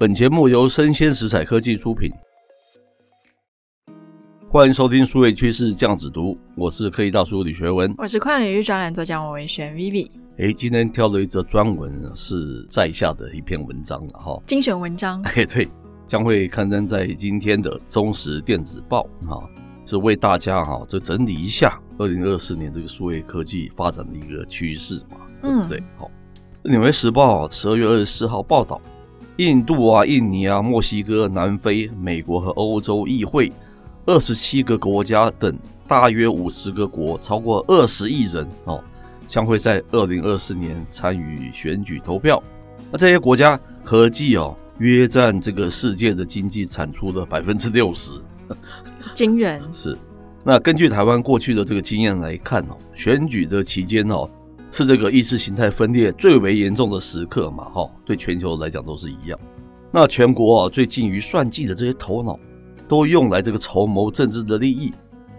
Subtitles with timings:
[0.00, 2.10] 本节目由生鲜食材科技出品，
[4.48, 10.10] 欢迎收听数位趋势酱子读，我是科技大叔李学文，我是跨领域专栏作家王维轩 Vivi。
[10.38, 15.20] 哎，今天挑了一则专文，是在下的一篇文章了哈，精选文章。
[15.36, 15.68] 哎，对，
[16.08, 19.36] 将会刊登在今天的中时电子报啊，
[19.84, 25.82] 是为大家哈这整理一下二零二四年这个数位科技发展的一个趋势嘛，对不对？
[25.98, 26.10] 好，
[26.64, 28.80] 嗯，纽约时报十二月二十四号报道。
[29.40, 33.50] 印度啊、印尼啊、墨西哥、南非、美国和欧洲议会，
[34.04, 38.84] 二十七个国家等大约五十个国，超过二十亿人哦，
[39.26, 42.42] 将会在二零二四年参与选举投票。
[42.92, 48.12] 那这些国家合计哦，约占这个世界的经济产出的百分之六十，
[49.16, 49.62] 惊人。
[49.72, 49.96] 是。
[50.44, 54.28] 那根据台湾过去的这个经验来看哦，选举的期间哦。
[54.70, 57.64] 是这个意识形态分裂最为严重的时刻嘛？
[57.70, 59.38] 哈，对全球来讲都是一样。
[59.90, 62.38] 那全国啊，最近于算计的这些头脑，
[62.86, 64.92] 都用来这个筹谋政治的利益。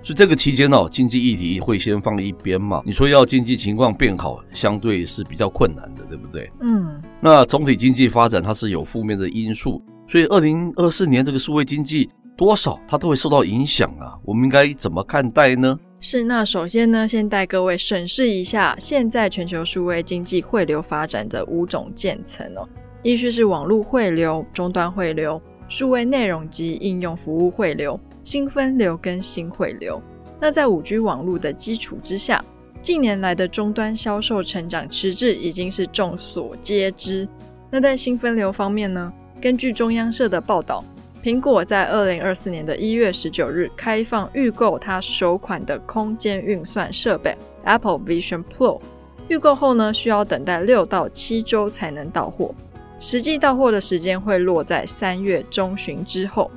[0.03, 2.81] 所以这个期间呢，经济议题会先放一边嘛。
[2.83, 6.51] 你说要经济情况变好，相对是比较困难的，对不对？
[6.59, 6.99] 嗯。
[7.19, 14.17] 那总体经济发展它是有负面的因素，所以二零二四年这个数位经济多少它都会受到影响啊。
[14.25, 15.77] 我们应该怎么看待呢？
[16.03, 22.67] 是，那首先呢，先带各位审视一下现在全球数位经济汇流发展的五种渐层哦。
[23.03, 30.01] 依序是网络汇流、终端汇流、数位内容及应用服务汇流、新分流跟新汇流。
[30.39, 32.43] 那在五 G 网络的基础之下，
[32.81, 37.29] 近年来的终端销售成长迟滞已经是众所皆知。
[37.69, 40.83] 那在新分流方面呢，根据中央社的报道。
[41.23, 48.81] 苹果在二零二四年的一月十九日开放预购它首款的空间运算设备 Apple Vision Pro，
[49.27, 52.49] 预购后呢，需要等待六到七周才能到货，
[52.97, 56.49] 实际到货的时间会落在三月中旬之后。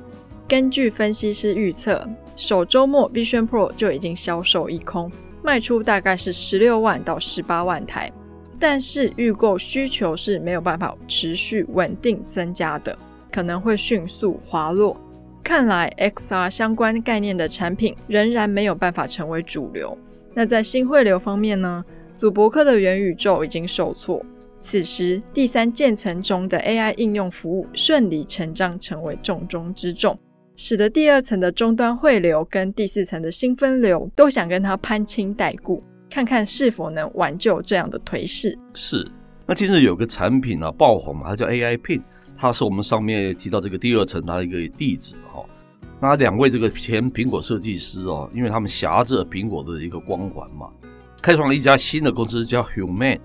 [0.47, 5.11] 根据分析师预测，首周末 Vision Pro 就已经销售一空，
[5.43, 8.11] 卖出大概是十六万到十八万台，
[8.59, 12.97] 但是预购需求是没有办法持续稳定增加的。
[13.35, 14.95] 可能会迅速滑落，
[15.43, 19.97] 看来 XR 相关概念的产品仍然没有办法成为主流。
[20.33, 21.83] 那在新汇流方面呢？
[22.15, 24.25] 祖伯克的元宇宙已经受挫，
[24.57, 30.17] 此时第三渐层中的 AI 应用服务顺理成章成为重中之重，
[30.55, 38.57] 使得第二层的终端汇流跟第四层的新分流都想跟它攀亲带故，看看是否能挽救这样的颓势。
[38.73, 39.05] 是，
[39.45, 42.01] 那近日有个产品啊爆红嘛，它叫 AI Pin。
[42.37, 45.43] 它是我们上面提到这个第二层的一个例子哈。
[46.01, 50.69] 那两位这个前苹果设计师哦，因为他们挟着苹果的一个光环嘛，
[51.21, 53.19] 开创了一家新的公司叫 Human。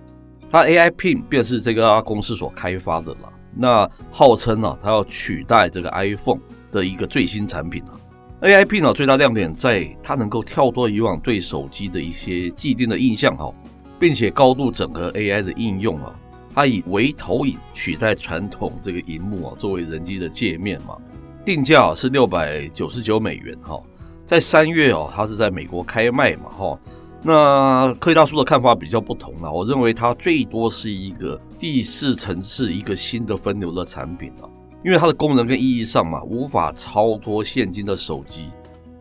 [0.52, 3.32] 它 AI Pin 便是这个公司所开发的了。
[3.54, 7.98] 那号称呢，它要取代这个 iPhone 的一个最新产品啊。
[8.42, 13.52] AI Pin 呢，最大亮点在它能够跳脱以往对手机的一些既定的印象哈，
[13.98, 16.18] 并且高度整合 AI 的应用啊。
[16.54, 20.96] 它以微投影取代传统这个荧幕啊，作为人机的界面嘛，
[21.44, 23.80] 定价是六百九十九美元哈，
[24.26, 26.78] 在三月哦，它是在美国开卖嘛哈。
[27.22, 34.48] 那科技大叔的看法比较不同啊，我认为它最多是一个第四层次一个新的分流的产品啊，
[34.84, 38.48] 因为它的功能跟意义上嘛，无法超脱现今的手机。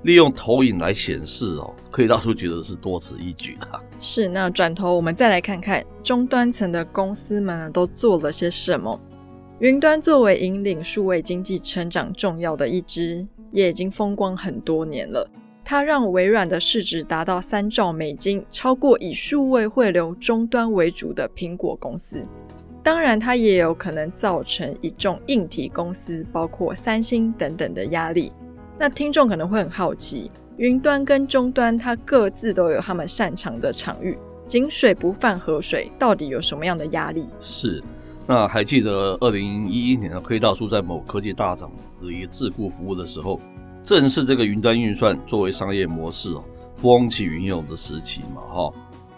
[0.03, 3.67] 利用投影来显示哦，可以大叔觉得是多此一举的。
[3.99, 8.99] 是，那转头我们再来看看终端层的公司们呢，都做了些什么。
[9.59, 15.29] 云端作为引领数位经济成长重要的一支，也已经风光很多年了。
[15.65, 22.23] 它让微软的市值达到三兆美金，超过以数位汇流终端为主的苹果公司。
[22.81, 28.31] 当然，它也有可能造成一众硬体公司，包括三星等等的压力。
[28.81, 34.17] 那听众可能会很好奇，云端跟终端它各自都有他们擅长的场域，
[34.47, 37.25] 井水不犯河水，到底有什么样的压力？
[37.41, 37.83] 是，
[38.25, 41.69] 那还记得二零一一年的黑大叔在某科技大厂
[42.01, 43.37] 的一个智库服务的时候，
[43.83, 46.41] 正是这个云端运算作为商业模式哦
[46.77, 48.73] 风起云涌的时期嘛哈。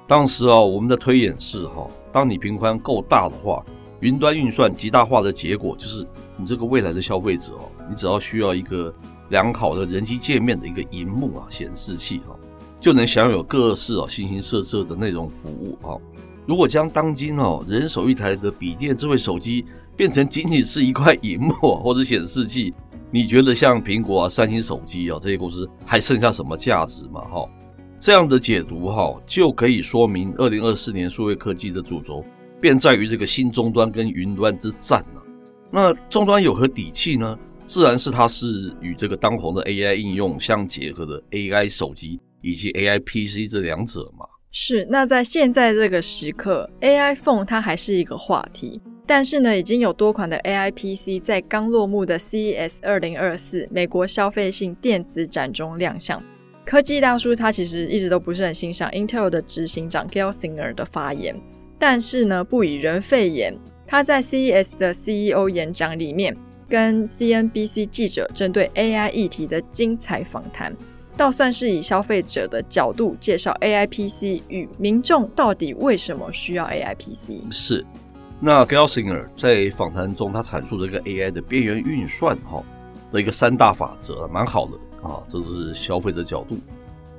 [0.08, 3.64] 当时啊，我们的推演是哈，当你频宽够大的话，
[4.00, 6.04] 云端运算极大化的结果，就是
[6.36, 8.92] 你这个未来的消费者哦，你只要需要一个
[9.32, 12.38] 良好的人机界面的一个荧幕啊，显示器啊，
[12.80, 15.98] 就能享有各式啊形形色色的内容服务啊。
[16.46, 22.72] 如果将当今哦人手一台的笔电、智慧手机变成仅仅是一块荧幕或者显示器，
[23.10, 27.22] 你觉得像苹果啊、三星手机啊这些公司还剩下什么价值吗？
[27.22, 27.50] 哈，
[28.00, 32.24] 这样的解读哈就可以说明，二零二四年数位科技的主轴。
[32.60, 35.24] 便在于这个新终端跟云端之战了。
[35.72, 37.36] 那终端有何底气呢？
[37.72, 44.26] 自然是它是与这个当红的 AI 应用相结合的 AI 手机以及 AI PC 这两者嘛。
[44.52, 44.86] 是。
[44.90, 56.22] 那在现在这个时刻，AI Phone 它还是一个话题，但是呢，已经有多款的 AI PC 在刚落幕的 CES 二零二四美国消费性电子展中亮相。
[56.66, 61.34] 科技大叔他其实一直都不是很欣赏 Intel 的执行长 Gelsinger 的发言。
[61.80, 63.58] 但是呢，不以人废言，
[63.88, 66.36] 他在 CES 的 CEO 演讲里面，
[66.72, 70.74] 跟 CNBC 记者针对 AI 议题的精彩访谈，
[71.18, 77.52] 倒算是以消费者的角度介绍 AI PC 与民众到底为什么需要 AI PC。
[77.52, 77.86] 是，
[78.40, 82.64] 那 Gelsinger 在访谈中，他阐述这个 AI 的边缘运算哈
[83.12, 86.58] 的一个三大法则，蛮好的啊，这是消费者角度，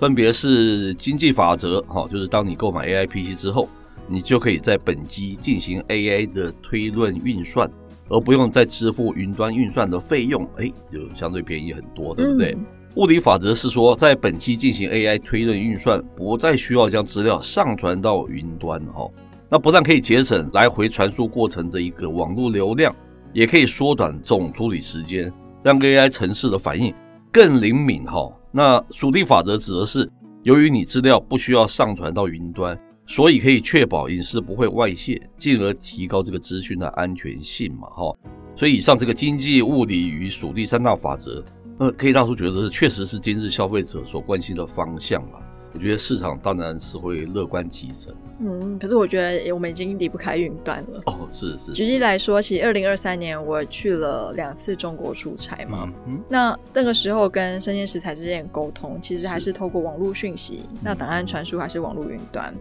[0.00, 3.68] 分别是经济法则哈，就是当你购买 AI PC 之后。
[4.08, 7.70] 你就可以在本机进行 AI 的推论运算，
[8.12, 12.52] 而不用再支付云端运算的费用，哎，就相对便宜很多，对不对？
[12.52, 12.64] 嗯、
[12.96, 19.08] 物理法则是说，在本期进行 AI 推论运算，不再需要将资料上传到云端，哈，
[19.48, 22.94] 那不但可以节省来回传输过程的一个网络流量，
[23.32, 25.32] 也可以缩短总处理时间，
[25.62, 26.94] 让 AI 城市的反应
[27.32, 28.30] 更灵敏，哈。
[28.50, 30.06] 那属地法则指的是，
[30.42, 32.78] 由于你资料不需要上传到云端。
[33.06, 38.16] 所以可以确保隐私不会外泄，进而提高这个资讯的安全性嘛，哈。
[38.54, 41.44] 所以以上这个经济、物理与属地三大法则，
[41.78, 45.40] 呃，可以大叔觉得是确实是今日消费者所关心的方向嘛。
[45.74, 48.14] 我觉得市场当然是会乐观其成。
[48.40, 51.02] 嗯，可是我觉得我们已经离不开云端了。
[51.06, 51.72] 哦，是是，是。
[51.72, 62.54] 举例来说，其实二零二三年我去了两次中国出差嘛，嗯，那那个时候跟生鲜食材之间的沟通，其实还是透过网络讯息，那档案传输还是网络云端。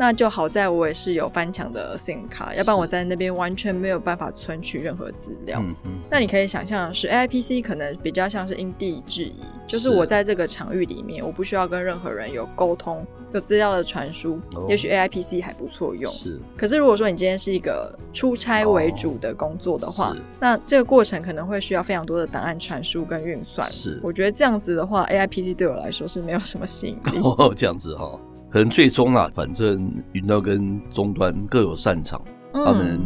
[0.00, 5.60] 那就好在我也是有翻墙的 SIM 卡，要不然我在那边完全没有办法存取任何资料。
[5.62, 5.90] 嗯嗯。
[6.10, 16.10] 那你可以想象的是，AIPC 可能比较像是因地制宜，就是我在这个场域里面，我不需要跟任何人有沟通，有资料的传输，哦，也许 AIPC 还不错用。
[16.10, 16.40] 是。
[16.56, 23.70] 可是如果说你今天是一个出差为主的工作的话，哦，那这个过程可能会需要非常多的档案传输跟运算。
[23.70, 24.00] 是。
[24.02, 27.20] 我觉得这样子的话，AIPC 对我来说是没有什么吸引力。
[27.36, 28.18] 哦，这样子哈，哦。
[28.50, 32.20] 可能最终啊，反正云端跟终端各有擅长，
[32.52, 33.00] 嗯，他们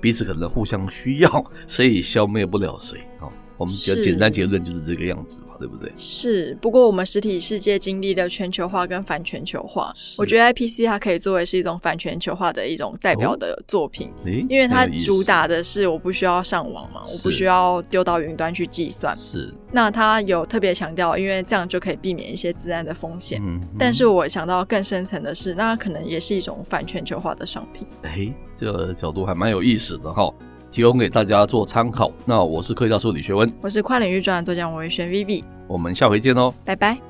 [0.00, 3.30] 彼此可能互相需要， 谁也消灭不了谁啊。
[3.60, 5.92] 我们比较简单结论就是这个样子嘛，对不对？
[5.94, 6.56] 是。
[6.62, 19.14] 不过我们实体世界经历了全球化跟反全球化，我觉得 IPC 它可以作为是一种反全球化的一种代表的作品，哦、因为它主打的是我不需要上网嘛，我不需要丢到云端去计算。
[19.14, 19.52] 是。
[19.70, 23.38] 那它有特别强调，因为这样就可以避免一些自然的风险。
[23.44, 23.60] 嗯。
[23.78, 27.86] 但是我想到更深层的是，那可能也是一种反全球化的商品。
[28.04, 30.32] 哎，这个角度还蛮有意思的哈。
[30.70, 32.10] 提供给大家做参考。
[32.24, 37.09] 那我是科技大叔李学文，我是跨领域专栏作家王维轩 Vivi，我们下回见哦，拜拜。